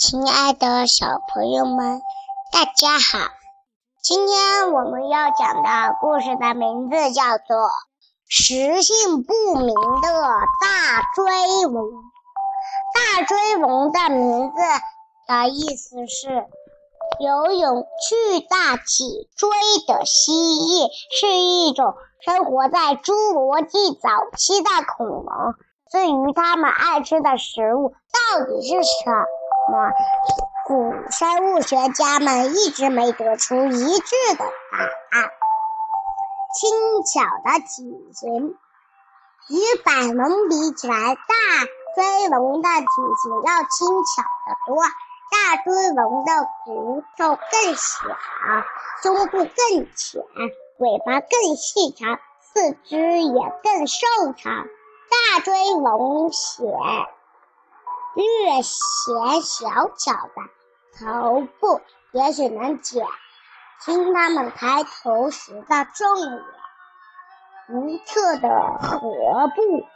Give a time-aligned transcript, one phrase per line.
[0.00, 2.00] 亲爱的小朋友们，
[2.50, 3.18] 大家好！
[4.02, 7.56] 今天我们要讲的故事的名字叫做
[8.26, 10.08] 《食性不明的
[10.62, 11.84] 大追龙》。
[12.94, 14.56] 大追龙的名字
[15.28, 16.46] 的意思是
[17.18, 19.50] 游泳巨大脊椎
[19.86, 21.94] 的蜥蜴，是一种
[22.24, 24.08] 生活在侏罗纪早
[24.38, 25.26] 期的恐龙。
[25.92, 29.10] 至于它们爱吃的食物到底是什
[29.70, 29.92] 么，
[30.66, 34.46] 古生物学家们一直没得出一致的答
[35.18, 35.30] 案。
[36.52, 38.58] 轻巧的体型，
[39.48, 41.22] 与百龙比起来，大
[41.94, 42.86] 追龙的体
[43.22, 44.82] 型要轻巧得多。
[45.30, 46.32] 大追龙的
[46.64, 48.04] 骨头更小，
[49.00, 49.46] 胸部更
[49.94, 50.24] 浅，
[50.78, 54.06] 尾巴更细长，四肢也更瘦
[54.36, 54.66] 长。
[55.08, 56.66] 大追龙显
[58.14, 60.42] 略显小巧的
[60.98, 61.80] 头部，
[62.12, 63.06] 也许能减
[63.80, 66.44] 轻它们抬头时的重量。
[67.68, 69.86] 独特的颌部，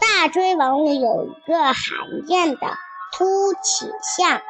[0.00, 2.66] 大追龙有一个罕见的
[3.12, 4.42] 凸起向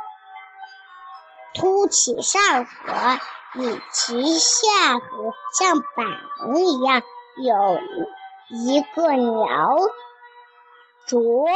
[1.54, 3.20] 凸起上颌，
[3.54, 6.06] 与其下颌像板
[6.40, 7.02] 龙一样
[7.36, 7.80] 有。
[8.48, 9.76] 一个鸟
[11.04, 11.48] 啄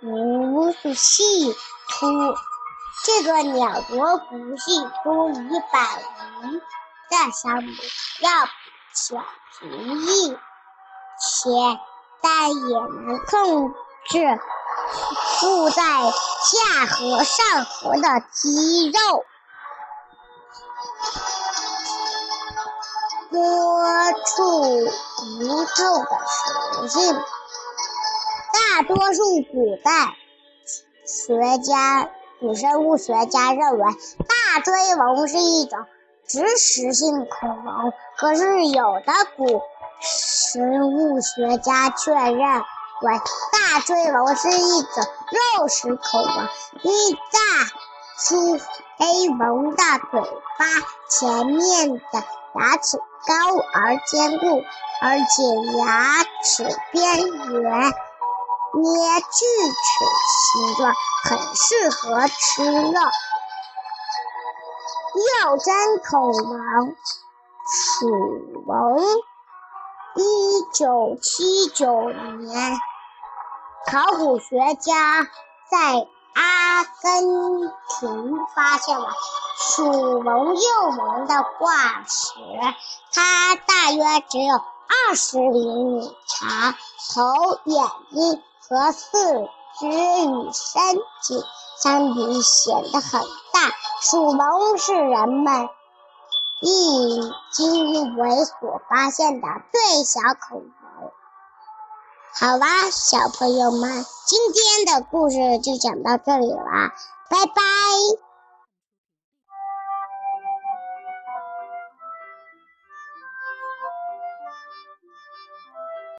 [0.00, 1.56] 骨细
[1.88, 2.36] 突，
[3.04, 5.88] 这个鸟啄不细突与板
[6.42, 6.60] 鱼
[7.08, 7.76] 的相比
[8.20, 8.50] 要比
[8.92, 9.24] 较
[9.58, 11.50] 平易，且
[12.20, 13.72] 但也能控
[14.04, 14.40] 制
[15.40, 19.24] 附在下颌上颌的肌肉。
[23.30, 27.24] 多处骨头的属性。
[28.56, 30.16] 大多数古代
[31.04, 32.08] 学家、
[32.40, 35.78] 古生物学家认为，大追龙是一种
[36.26, 37.92] 植食性恐龙。
[38.16, 39.60] 可是，有的古
[40.00, 43.20] 生物学家却认为，
[43.52, 45.04] 大追龙是一种
[45.60, 46.48] 肉食恐龙，
[46.82, 47.38] 因为大
[48.18, 48.58] 出
[48.96, 50.20] 黑龙的嘴
[50.58, 50.64] 巴
[51.10, 52.24] 前面的。
[52.58, 53.34] 牙齿高
[53.74, 54.62] 而坚固，
[55.02, 57.18] 而且牙齿边
[57.60, 57.92] 缘
[58.74, 60.04] 捏锯齿
[60.52, 60.94] 形状，
[61.24, 63.00] 很适合吃肉。
[65.16, 66.96] 幼真恐龙
[67.98, 68.08] 属
[68.66, 69.00] 龙，
[70.14, 72.78] 一九七九年，
[73.86, 75.28] 考古学家
[75.70, 76.08] 在。
[76.38, 79.08] 阿根廷发现了
[79.56, 79.90] 属
[80.20, 82.34] 龙幼龙的化石，
[83.10, 86.74] 它大约只有二十厘米长，
[87.14, 89.08] 头、眼睛和四
[89.78, 91.44] 肢与身体
[91.82, 93.20] 相比显得很
[93.52, 93.60] 大。
[94.02, 95.68] 属龙是人们
[96.60, 101.12] 迄今为所发现的最小恐龙。
[102.38, 106.92] 好啦，小朋友们，今天的故事就讲到这里啦，
[107.30, 108.25] 拜拜。